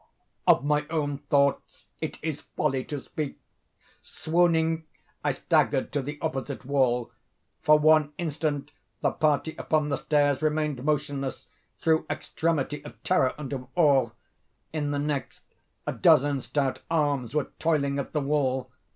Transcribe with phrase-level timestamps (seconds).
[0.47, 3.39] Of my own thoughts it is folly to speak.
[4.01, 4.85] Swooning,
[5.23, 7.11] I staggered to the opposite wall.
[7.61, 11.45] For one instant the party upon the stairs remained motionless,
[11.77, 14.09] through extremity of terror and of awe.
[14.73, 15.41] In the next,
[15.85, 18.71] a dozen stout arms were toiling at the wall.